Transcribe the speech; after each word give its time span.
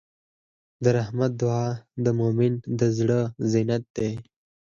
د 0.83 0.85
رحمت 0.97 1.31
دعا 1.41 1.65
د 2.03 2.05
مؤمن 2.19 2.53
زړۀ 2.97 3.21
زینت 3.51 3.83
دی. 3.95 4.11